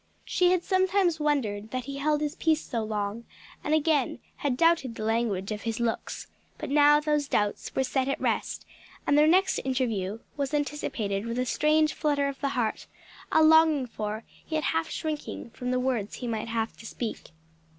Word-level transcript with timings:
She 0.25 0.49
had 0.49 0.63
sometimes 0.63 1.19
wondered 1.19 1.69
that 1.69 1.83
he 1.85 1.99
held 1.99 2.21
his 2.21 2.33
peace 2.33 2.63
so 2.65 2.83
long, 2.83 3.23
and 3.63 3.75
again 3.75 4.17
had 4.37 4.57
doubted 4.57 4.95
the 4.95 5.03
language 5.03 5.51
of 5.51 5.61
his 5.61 5.79
looks, 5.79 6.25
but 6.57 6.71
now 6.71 6.99
those 6.99 7.27
doubts 7.27 7.75
were 7.75 7.83
set 7.83 8.07
at 8.07 8.19
rest, 8.19 8.65
and 9.05 9.15
their 9.15 9.27
next 9.27 9.59
interview 9.59 10.17
was 10.35 10.55
anticipated 10.55 11.27
with 11.27 11.37
a 11.37 11.45
strange 11.45 11.93
flutter 11.93 12.27
of 12.27 12.41
the 12.41 12.49
heart, 12.49 12.87
a 13.31 13.43
longing 13.43 13.85
for, 13.85 14.23
yet 14.47 14.63
half 14.63 14.89
shrinking 14.89 15.51
from 15.51 15.69
the 15.69 15.79
words 15.79 16.15
he 16.15 16.25
might 16.27 16.47
have 16.47 16.75
to 16.77 16.87
speak. 16.87 17.27